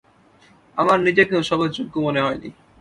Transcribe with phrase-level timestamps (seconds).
[0.77, 2.49] আমার নিজেকে ওসবের যোগ্য মনে হয়নি।